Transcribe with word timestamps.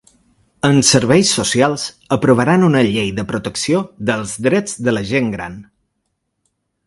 En 0.69 0.77
serveis 0.91 1.33
socials, 1.39 1.83
aprovaran 2.17 2.65
una 2.69 2.81
llei 2.87 3.11
de 3.19 3.25
protecció 3.33 3.83
dels 4.11 4.33
drets 4.49 4.75
de 4.89 4.95
la 4.99 5.07
gent 5.11 5.29
gran. 5.37 5.61